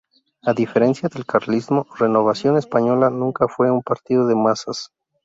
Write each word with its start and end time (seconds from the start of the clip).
A 0.41 0.55
diferencia 0.55 1.09
del 1.09 1.27
carlismo, 1.27 1.85
Renovación 1.95 2.57
Española 2.57 3.11
nunca 3.11 3.47
fue 3.47 3.69
un 3.69 3.83
partido 3.83 4.25
de 4.25 4.33
masas. 4.33 4.89